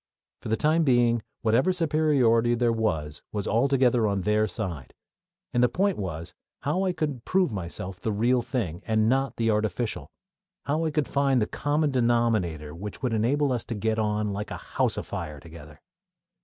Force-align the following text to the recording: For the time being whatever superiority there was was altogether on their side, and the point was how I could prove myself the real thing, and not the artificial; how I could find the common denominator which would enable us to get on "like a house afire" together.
For 0.41 0.49
the 0.49 0.57
time 0.57 0.83
being 0.83 1.21
whatever 1.43 1.71
superiority 1.71 2.55
there 2.55 2.73
was 2.73 3.21
was 3.31 3.47
altogether 3.47 4.07
on 4.07 4.21
their 4.21 4.47
side, 4.47 4.95
and 5.53 5.63
the 5.63 5.69
point 5.69 5.95
was 5.95 6.33
how 6.61 6.85
I 6.85 6.91
could 6.91 7.23
prove 7.23 7.53
myself 7.53 7.99
the 8.01 8.11
real 8.11 8.41
thing, 8.41 8.81
and 8.87 9.07
not 9.07 9.35
the 9.35 9.51
artificial; 9.51 10.09
how 10.65 10.85
I 10.85 10.89
could 10.89 11.07
find 11.07 11.39
the 11.39 11.45
common 11.45 11.91
denominator 11.91 12.73
which 12.73 13.03
would 13.03 13.13
enable 13.13 13.51
us 13.51 13.63
to 13.65 13.75
get 13.75 13.99
on 13.99 14.33
"like 14.33 14.49
a 14.49 14.57
house 14.57 14.97
afire" 14.97 15.39
together. 15.39 15.79